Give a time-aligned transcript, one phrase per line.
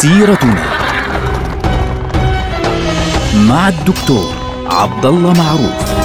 [0.00, 0.64] سيرتنا
[3.48, 4.34] مع الدكتور
[4.66, 6.00] عبد الله معروف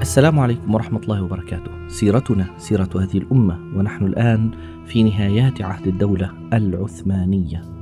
[0.00, 1.88] السلام عليكم ورحمة الله وبركاته.
[1.88, 4.50] سيرتنا سيرة هذه الأمة ونحن الآن
[4.86, 7.79] في نهايات عهد الدولة العثمانية.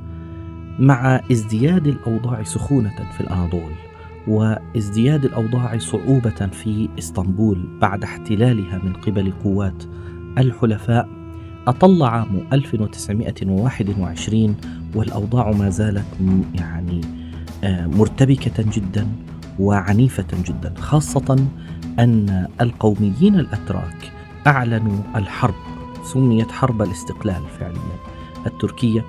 [0.78, 3.72] مع ازدياد الأوضاع سخونة في الأناضول
[4.26, 9.84] وازدياد الأوضاع صعوبة في إسطنبول بعد احتلالها من قبل قوات
[10.38, 11.08] الحلفاء.
[11.66, 14.56] أطل عام 1921
[14.94, 16.04] والأوضاع ما زالت
[16.54, 17.00] يعني
[17.64, 19.06] آه، مرتبكة جدا
[19.58, 21.46] وعنيفة جدا خاصة
[21.98, 24.12] أن القوميين الأتراك
[24.46, 25.54] أعلنوا الحرب
[26.04, 27.98] سميت حرب الاستقلال فعليا
[28.46, 29.04] التركية.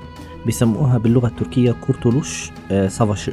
[0.48, 3.32] بسموها باللغة التركية كورتولوش آه، سافاش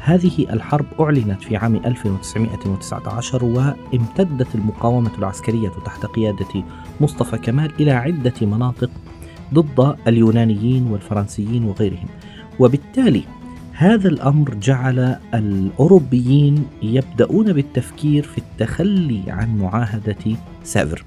[0.00, 6.64] هذه الحرب أعلنت في عام 1919 وامتدت المقاومة العسكرية تحت قيادة
[7.00, 8.90] مصطفى كمال إلى عدة مناطق
[9.54, 12.06] ضد اليونانيين والفرنسيين وغيرهم.
[12.58, 13.22] وبالتالي
[13.72, 21.04] هذا الأمر جعل الأوروبيين يبدأون بالتفكير في التخلي عن معاهدة سافر.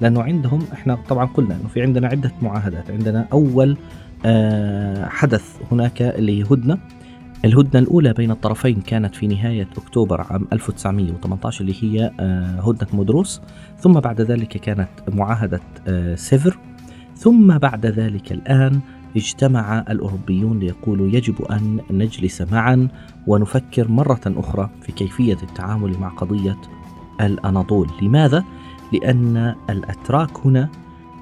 [0.00, 2.90] لأنه عندهم إحنا طبعا قلنا إنه في عندنا عدة معاهدات.
[2.90, 3.76] عندنا أول آه،
[5.08, 6.78] حدث هناك اللي هي هدنة.
[7.44, 13.40] الهدنة الأولى بين الطرفين كانت في نهاية أكتوبر عام 1918 اللي هي آه، هدنة مدروس
[13.78, 16.58] ثم بعد ذلك كانت معاهدة آه، سيفر.
[17.16, 18.80] ثم بعد ذلك الآن
[19.16, 22.88] اجتمع الأوروبيون ليقولوا يجب أن نجلس معا
[23.26, 26.56] ونفكر مرة أخرى في كيفية التعامل مع قضية
[27.20, 27.88] الأناضول.
[28.02, 28.44] لماذا؟
[28.92, 30.68] لأن الأتراك هنا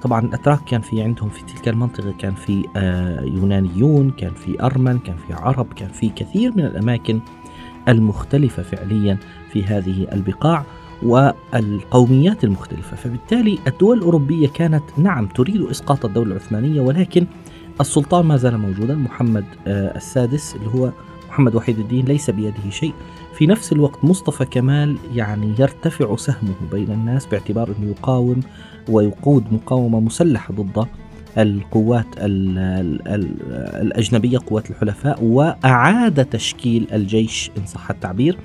[0.01, 4.99] طبعا الأتراك كان في عندهم في تلك المنطقة كان في آه، يونانيون كان في أرمن
[4.99, 7.19] كان في عرب كان في كثير من الأماكن
[7.87, 9.17] المختلفة فعليا
[9.51, 10.65] في هذه البقاع
[11.03, 12.95] والقوميات المختلفة.
[12.95, 17.27] فبالتالي الدول الأوروبية كانت نعم تريد إسقاط الدولة العثمانية ولكن
[17.81, 20.91] السلطان ما زال موجودا محمد آه، السادس اللي هو
[21.31, 22.93] محمد وحيد الدين ليس بيده شيء.
[23.37, 28.39] في نفس الوقت مصطفى كمال يعني يرتفع سهمه بين الناس باعتبار أنه يقاوم
[28.89, 30.87] ويقود مقاومة مسلحة ضد
[31.37, 33.31] القوات ال ال ال
[33.81, 38.37] الأجنبية قوات الحلفاء وأعاد تشكيل الجيش إن صح التعبير.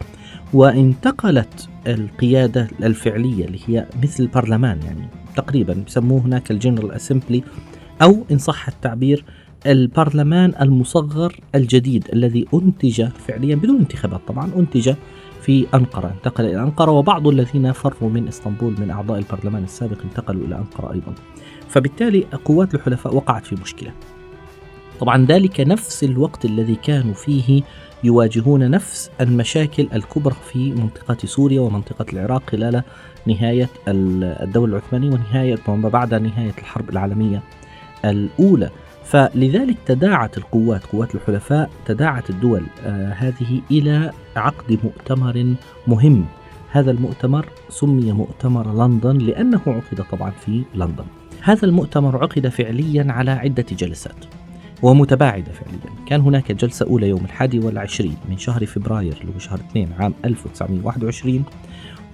[0.54, 7.42] وانتقلت القيادة الفعلية اللي هي مثل البرلمان يعني تقريبا بسموه هناك الجنرال أسمبلي
[8.02, 9.24] أو إن صح التعبير
[9.66, 14.94] البرلمان المصغر الجديد الذي أنتج فعليا بدون انتخابات طبعا أنتج
[15.42, 16.12] في أنقرة.
[16.16, 20.92] انتقل إلى أنقرة وبعض الذين فروا من إسطنبول من أعضاء البرلمان السابق انتقلوا إلى أنقرة
[20.92, 21.14] أيضا.
[21.68, 23.92] فبالتالي قوات الحلفاء وقعت في مشكلة.
[25.00, 27.62] طبعا ذلك نفس الوقت الذي كانوا فيه
[28.04, 32.82] يواجهون نفس المشاكل الكبرى في منطقة سوريا ومنطقة العراق خلال
[33.26, 37.42] نهاية الدولة العثمانية ونهاية وما بعد نهاية الحرب العالمية
[38.04, 38.70] الأولى.
[39.06, 45.54] فلذلك تداعت القوات قوات الحلفاء تداعت الدول آه هذه إلى عقد مؤتمر
[45.86, 46.26] مهم.
[46.70, 51.04] هذا المؤتمر سمي مؤتمر لندن لأنه عقد طبعا في لندن.
[51.42, 54.24] هذا المؤتمر عقد فعليا على عدة جلسات
[54.82, 56.06] ومتباعدة فعليا.
[56.06, 60.14] كان هناك جلسة أولى يوم الحادي والعشرين من شهر فبراير اللي هو شهر 2 عام
[60.24, 61.44] 1921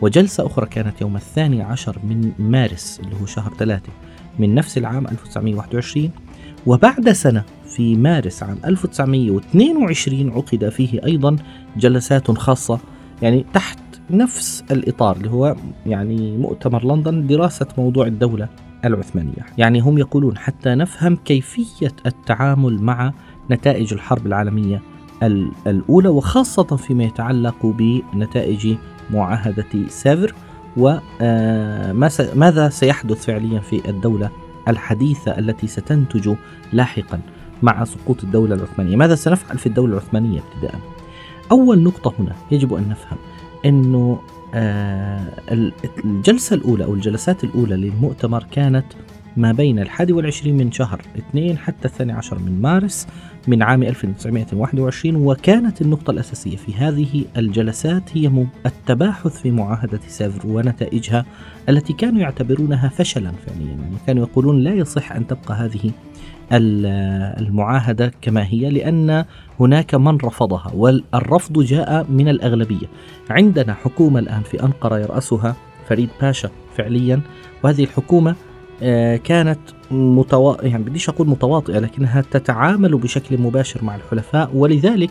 [0.01, 3.93] وجلسة أخرى كانت يوم الثاني عشر من مارس اللي هو شهر ثلاثة
[4.39, 6.11] من نفس العام 1921
[6.67, 11.37] وبعد سنة في مارس عام 1922 عقد فيه أيضا
[11.77, 12.79] جلسات خاصة
[13.23, 13.79] يعني تحت
[14.11, 15.57] نفس الإطار اللي هو
[15.87, 18.49] يعني مؤتمر لندن دراسة موضوع الدولة
[18.85, 19.47] العثمانية.
[19.59, 23.13] يعني هم يقولون حتى نفهم كيفية التعامل مع
[23.51, 24.83] نتائج الحرب العالمية
[25.67, 28.75] الأولى وخاصة فيما يتعلق بنتائج
[29.11, 30.35] معاهدة سافر
[30.77, 34.31] وماذا سيحدث فعليا في الدولة
[34.69, 36.35] الحديثة التي ستنتج
[36.73, 37.21] لاحقا
[37.63, 38.97] مع سقوط الدولة العثمانية.
[38.97, 40.81] ماذا سنفعل في الدولة العثمانية ابتداء
[41.51, 43.19] أول نقطة هنا يجب أن نفهم
[43.65, 44.19] أنه
[44.55, 45.25] آه،
[46.05, 48.85] الجلسة الأولى أو الجلسات الأولى للمؤتمر كانت
[49.37, 53.07] ما بين الحادي والعشرين من شهر اثنين حتى الثاني عشر من مارس
[53.49, 61.27] من عام 1921 وكانت النقطة الأساسية في هذه الجلسات هي التباحث في معاهدة سافر ونتائجها
[61.69, 63.67] التي كانوا يعتبرونها فشلا فعليا.
[63.67, 65.91] يعني كانوا يقولون لا يصح أن تبقى هذه
[66.53, 69.25] المعاهدة كما هي لأن
[69.61, 72.87] هناك من رفضها والرفض جاء من الأغلبية.
[73.31, 75.57] عندنا حكومة الآن في أنقرة يرأسها
[75.89, 77.21] فريد باشا فعليا
[77.65, 78.35] وهذه الحكومة
[79.25, 79.59] كانت
[79.91, 80.67] متوا...
[80.67, 85.11] يعني بديش أقول متواطئة لكنها تتعامل بشكل مباشر مع الحلفاء ولذلك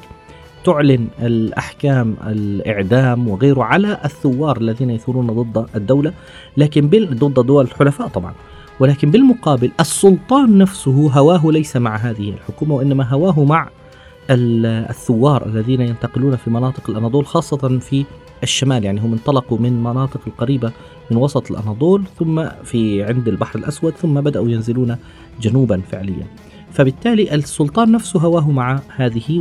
[0.65, 6.13] تعلن الأحكام الإعدام وغيره على الثوار الذين يثورون ضد الدولة
[6.57, 7.19] لكن بال...
[7.19, 8.33] ضد دول الحلفاء طبعا.
[8.79, 13.69] ولكن بالمقابل السلطان نفسه هواه ليس مع هذه الحكومة وإنما هواه مع
[14.29, 18.05] الثوار الذين ينتقلون في مناطق الأناضول خاصة في
[18.43, 20.71] الشمال يعني هم انطلقوا من مناطق القريبة
[21.11, 24.95] من وسط الأناضول ثم في عند البحر الأسود ثم بدأوا ينزلون
[25.41, 26.27] جنوبا فعليا.
[26.71, 29.39] فبالتالي السلطان نفسه هواه مع هذه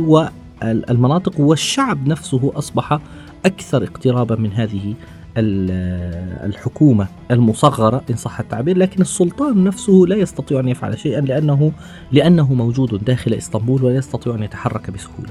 [0.61, 2.99] والمناطق والشعب نفسه أصبح
[3.45, 4.93] أكثر اقترابا من هذه
[5.37, 8.77] الحكومة المصغرة إن صح التعبير.
[8.77, 11.71] لكن السلطان نفسه لا يستطيع أن يفعل شيئا لأنه
[12.11, 15.29] لأنه موجود داخل إسطنبول ولا يستطيع أن يتحرك بسهولة.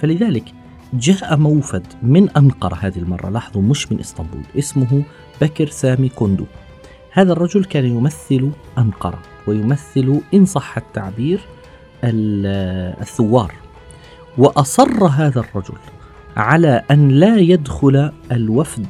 [0.00, 0.44] فلذلك
[0.92, 5.02] جاء موفد من أنقرة هذه المرة لاحظوا مش من إسطنبول اسمه
[5.40, 6.44] بكر سامي كوندو.
[7.12, 11.40] هذا الرجل كان يمثل أنقرة ويمثل إن صح التعبير
[12.04, 13.52] الثوار.
[14.38, 15.78] وأصر هذا الرجل
[16.36, 18.86] على أن لا يدخل الوفد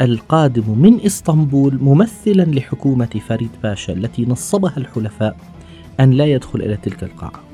[0.00, 5.36] القادم من إسطنبول ممثلا لحكومة فريد باشا التي نصبها الحلفاء
[6.00, 7.47] أن لا يدخل إلى تلك القاعة.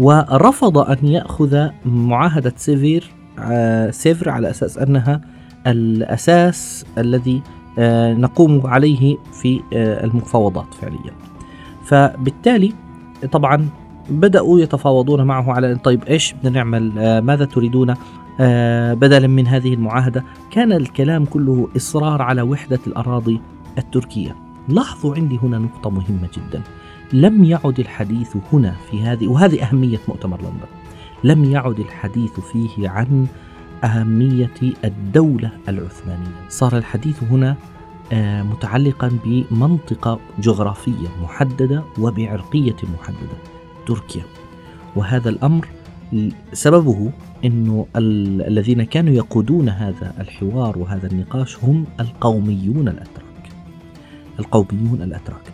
[0.00, 5.20] ورفض أن يأخذ معاهدة سيفير آه، سيفر على أساس أنها
[5.66, 7.42] الأساس الذي
[7.78, 11.12] آه، نقوم عليه في آه، المفاوضات فعليا.
[11.84, 12.72] فبالتالي
[13.32, 13.68] طبعا
[14.10, 17.94] بدأوا يتفاوضون معه على طيب إيش بدنا نعمل ماذا تريدون
[18.94, 20.24] بدلا من هذه المعاهدة.
[20.50, 23.40] كان الكلام كله إصرار على وحدة الأراضي
[23.78, 24.36] التركية.
[24.68, 26.62] لاحظوا عندي هنا نقطة مهمة جدا.
[27.12, 30.66] لم يعد الحديث هنا في هذه وهذه أهمية مؤتمر لندن.
[31.24, 33.26] لم يعد الحديث فيه عن
[33.84, 34.50] أهمية
[34.84, 36.48] الدولة العثمانية.
[36.48, 37.56] صار الحديث هنا
[38.12, 43.36] آه، متعلقا بمنطقة جغرافية محددة وبعرقية محددة
[43.86, 44.22] تركيا.
[44.96, 45.68] وهذا الأمر
[46.52, 47.10] سببه
[47.44, 53.50] أنه الذين كانوا يقودون هذا الحوار وهذا النقاش هم القوميون الأتراك.
[54.38, 55.52] القوميون الأتراك.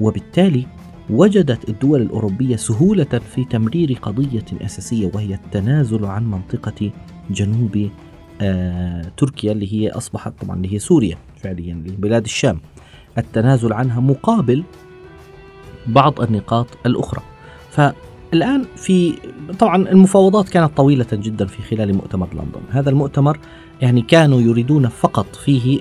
[0.00, 0.66] وبالتالي
[1.10, 6.90] وجدت الدول الأوروبية سهولة في تمرير قضية أساسية وهي التنازل عن منطقة
[7.30, 7.90] جنوب
[8.40, 12.60] آه تركيا اللي هي أصبحت طبعا اللي هي سوريا فعليا بلاد الشام.
[13.18, 14.64] التنازل عنها مقابل
[15.86, 17.22] بعض النقاط الأخرى.
[17.70, 19.14] فالآن في
[19.58, 22.60] طبعا المفاوضات كانت طويلة جدا في خلال مؤتمر لندن.
[22.70, 23.38] هذا المؤتمر
[23.80, 25.80] يعني كانوا يريدون فقط فيه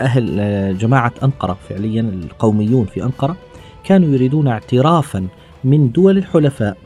[0.00, 3.36] أهل آه، جماعة أنقرة فعليا القوميون في أنقرة.
[3.88, 5.26] كانوا يريدون اعترافا
[5.64, 6.76] من دول الحلفاء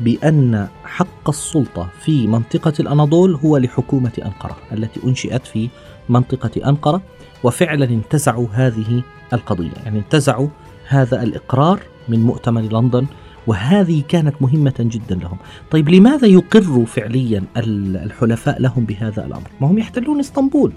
[0.00, 5.68] بأن حق السلطة في منطقة الأناضول هو لحكومة أنقرة التي أنشئت في
[6.08, 7.02] منطقة أنقرة
[7.44, 9.70] وفعلا انتزعوا هذه القضية.
[9.84, 10.48] يعني انتزعوا
[10.88, 13.06] هذا الإقرار من مؤتمر لندن
[13.46, 15.36] وهذه كانت مهمة جدا لهم.
[15.70, 20.72] طيب لماذا يقر فعليا الحلفاء لهم بهذا الأمر؟ ما هم يحتلون إسطنبول.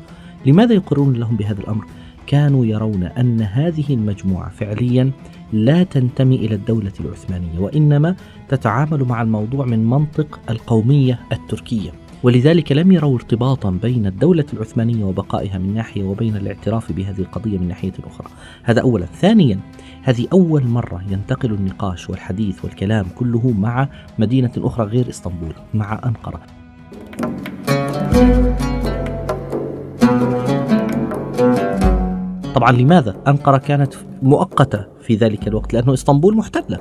[0.46, 1.86] لماذا يقرون لهم بهذا الأمر؟
[2.28, 5.12] كانوا يرون أن هذه المجموعة فعليا
[5.54, 8.16] لا تنتمي إلى الدولة العثمانية وإنما
[8.50, 11.92] تتعامل مع الموضوع من منطق القومية التركية.
[12.24, 17.68] ولذلك لم يروا ارتباطا بين الدولة العثمانية وبقائها من ناحية وبين الاعتراف بهذه القضية من
[17.68, 18.28] ناحية أخرى.
[18.64, 19.06] هذا أولا.
[19.06, 19.60] ثانيا
[20.04, 23.90] هذه أول مرة ينتقل النقاش والحديث والكلام كله مع
[24.20, 26.42] مدينة أخرى غير إسطنبول مع أنقرة.
[32.60, 36.80] طبعا لماذا؟ أنقرة كانت مؤقتة في ذلك الوقت؟ لأنه إسطنبول محتلة.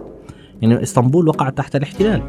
[0.62, 2.22] يعني إسطنبول وقعت تحت الاحتلال.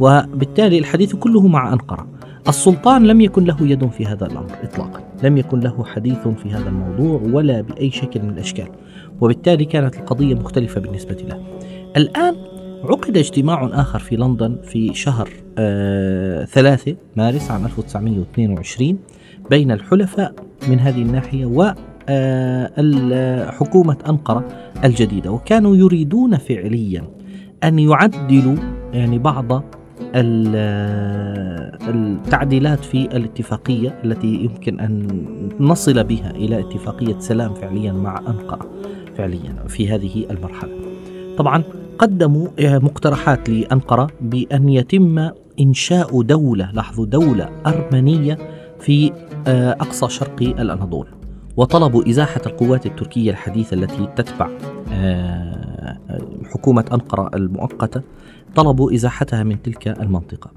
[0.00, 2.06] وبالتالي الحديث كله مع أنقرة.
[2.48, 5.00] السلطان لم يكن له يد في هذا الأمر إطلاقا.
[5.22, 8.68] لم يكن له حديث في هذا الموضوع ولا بأي شكل من الأشكال.
[9.20, 11.40] وبالتالي كانت القضية مختلفة بالنسبة له.
[11.96, 12.34] الآن
[12.84, 18.98] عقد اجتماع آخر في لندن في شهر آه ثلاثة مارس عام 1922
[19.50, 20.34] بين الحلفاء
[20.68, 21.74] من هذه الناحية و
[23.50, 24.44] حكومة أنقرة
[24.84, 27.04] الجديدة وكانوا يريدون فعليا
[27.64, 28.56] أن يعدلوا
[28.92, 29.62] يعني بعض
[31.88, 35.08] التعديلات في الاتفاقية التي يمكن أن
[35.60, 38.70] نصل بها إلى اتفاقية سلام فعليا مع أنقرة
[39.16, 40.72] فعليا في هذه المرحلة.
[41.36, 41.62] طبعا
[41.98, 45.30] قدموا مقترحات لأنقرة بأن يتم
[45.60, 48.38] إنشاء دولة لاحظوا دولة أرمنية
[48.80, 49.12] في
[49.46, 51.06] آه، أقصى شرق الأناضول.
[51.56, 54.50] وطلبوا إزاحة القوات التركية الحديثة التي تتبع
[54.92, 55.98] آه،
[56.52, 58.02] حكومة أنقرة المؤقتة
[58.54, 60.50] طلبوا إزاحتها من تلك المنطقة.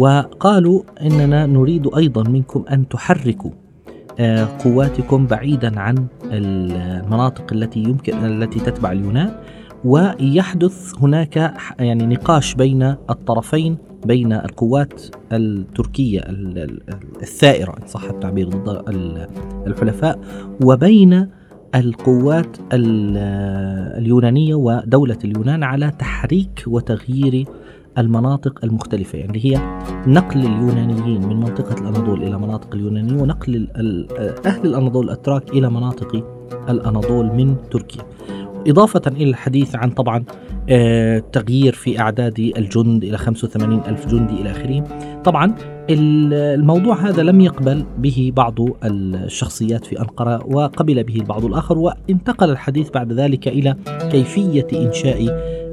[0.00, 3.50] وقالوا إننا نريد أيضا منكم أن تحركوا
[4.20, 9.34] آه، قواتكم بعيدا عن المناطق التي يمكن التي تتبع اليونان.
[9.84, 16.20] ويحدث هناك يعني نقاش بين الطرفين بين القوات التركية
[17.22, 18.82] الثائرة إن صح التعبير ضد
[19.66, 20.18] الحلفاء
[20.64, 21.28] وبين
[21.74, 22.56] القوات
[23.98, 27.44] اليونانية ودولة اليونان على تحريك وتغيير
[27.98, 29.18] المناطق المختلفة.
[29.18, 33.68] يعني هي نقل اليونانيين من منطقة الأناضول إلى مناطق اليونانية ونقل
[34.46, 36.24] أهل الأناضول الأتراك إلى مناطق
[36.68, 38.02] الأناضول من تركيا.
[38.66, 40.24] إضافة إلى الحديث عن طبعا
[40.68, 44.84] آه، تغيير في أعداد الجند إلى 85 ألف جندي إلى آخره.
[45.24, 45.54] طبعا
[45.90, 48.54] الموضوع هذا لم يقبل به بعض
[48.84, 53.76] الشخصيات في أنقرة وقبل به البعض الآخر وانتقل الحديث بعد ذلك إلى
[54.10, 55.26] كيفية إنشاء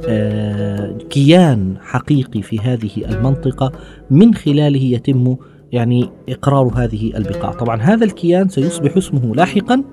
[0.07, 3.71] آه، كيان حقيقي في هذه المنطقة
[4.11, 5.35] من خلاله يتم
[5.71, 7.51] يعني إقرار هذه البقاع.
[7.51, 9.83] طبعا هذا الكيان سيصبح اسمه لاحقا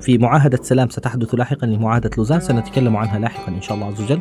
[0.00, 4.20] في معاهدة سلام ستحدث لاحقا لمعاهدة لوزان سنتكلم عنها لاحقا إن شاء الله عز وجل.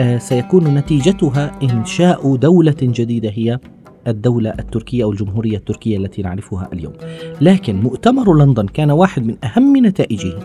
[0.00, 3.58] آه، سيكون نتيجتها إنشاء دولة جديدة هي
[4.06, 6.92] الدولة التركية أو الجمهورية التركية التي نعرفها اليوم.
[7.40, 10.38] لكن مؤتمر لندن كان واحد من أهم نتائجه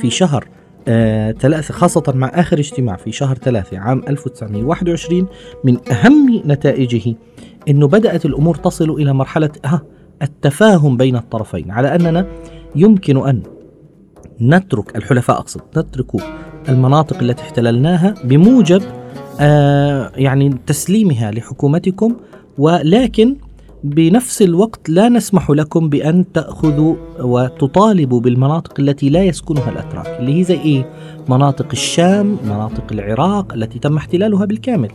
[0.00, 0.48] في شهر
[0.88, 5.26] آه ثلاثة خاصة مع آخر اجتماع في شهر ثلاثة عام 1921
[5.64, 7.14] من أهم نتائجه
[7.68, 9.82] أنه بدأت الأمور تصل إلى مرحلة آه
[10.22, 11.70] التفاهم بين الطرفين.
[11.70, 12.26] على أننا
[12.76, 13.42] يمكن أن
[14.40, 16.06] نترك الحلفاء أقصد نترك
[16.68, 18.82] المناطق التي احتللناها بموجب
[19.40, 22.16] آه يعني تسليمها لحكومتكم
[22.58, 23.36] ولكن
[23.84, 30.44] بنفس الوقت لا نسمح لكم بأن تأخذوا وتطالبوا بالمناطق التي لا يسكنها الأتراك اللي هي
[30.44, 30.90] زي إيه؟
[31.28, 34.88] مناطق الشام مناطق العراق التي تم احتلالها بالكامل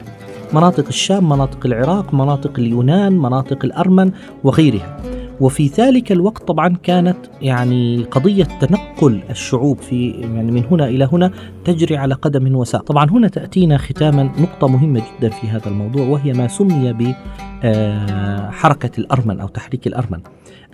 [0.53, 4.11] مناطق الشام مناطق العراق مناطق اليونان مناطق الأرمن
[4.43, 11.09] وغيرها وفي ذلك الوقت طبعا كانت يعني قضية تنقل الشعوب في يعني من هنا إلى
[11.11, 11.31] هنا
[11.65, 12.83] تجري على قدم وساق.
[12.83, 18.99] طبعا هنا تأتينا ختاما نقطة مهمة جدا في هذا الموضوع وهي ما سمي بحركة آه،
[18.99, 20.19] الأرمن أو تحريك الأرمن.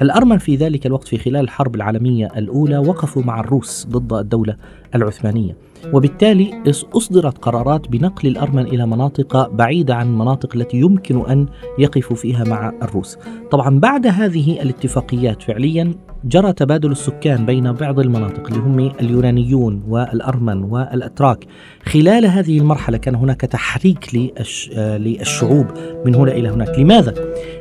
[0.01, 4.55] الأرمن في ذلك الوقت في خلال الحرب العالمية الأولى وقفوا مع الروس ضد الدولة
[4.95, 5.57] العثمانية.
[5.93, 11.45] وبالتالي أصدرت قرارات بنقل الأرمن إلى مناطق بعيدة عن المناطق التي يمكن أن
[11.79, 13.17] يقفوا فيها مع الروس.
[13.51, 15.93] طبعا بعد هذه الاتفاقيات فعليا
[16.25, 21.45] جرى تبادل السكان بين بعض المناطق اللي هم اليونانيون والأرمن والأتراك.
[21.85, 24.09] خلال هذه المرحلة كان هناك تحريك
[24.75, 25.65] للشعوب
[26.05, 26.79] من هنا إلى هناك.
[26.79, 27.13] لماذا؟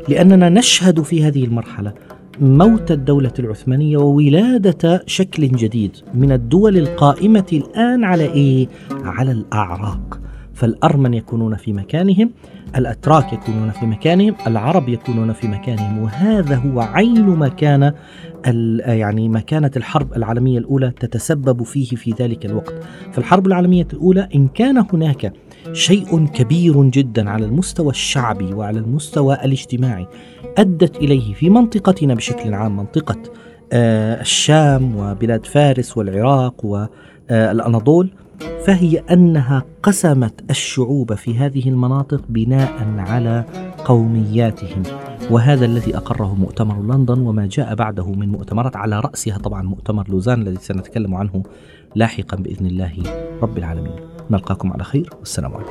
[0.08, 1.92] لأننا نشهد في هذه المرحلة
[2.40, 10.20] موت الدولة العثمانية وولادة شكل جديد من الدول القائمة الآن على إيه؟ على الأعراق
[10.54, 12.30] فالأرمن يكونون في مكانهم
[12.76, 17.92] الأتراك يكونون في مكانهم العرب يكونون في مكانهم وهذا هو عين ما كان
[18.86, 22.74] يعني ما كانت الحرب العالمية الأولى تتسبب فيه في ذلك الوقت
[23.12, 25.32] فالحرب العالمية الأولى إن كان هناك
[25.72, 30.06] شيء كبير جدا على المستوى الشعبي وعلى المستوى الاجتماعي
[30.58, 33.16] أدت إليه في منطقتنا بشكل عام منطقة
[33.72, 38.10] آه، الشام وبلاد فارس والعراق والأناضول
[38.66, 43.44] فهي أنها قسمت الشعوب في هذه المناطق بناء على
[43.84, 44.82] قومياتهم.
[45.30, 50.42] وهذا الذي أقره مؤتمر لندن وما جاء بعده من مؤتمرات على رأسها طبعا مؤتمر لوزان
[50.42, 51.42] الذي سنتكلم عنه
[51.94, 52.92] لاحقا بإذن الله
[53.42, 54.09] رب العالمين.
[54.30, 55.70] نلقاكم على خير والسلام عليكم.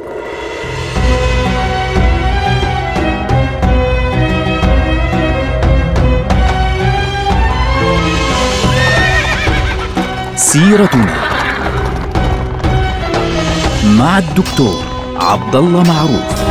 [10.35, 11.15] سيرتنا
[13.85, 14.83] مع الدكتور
[15.15, 16.48] عبد الله معروف.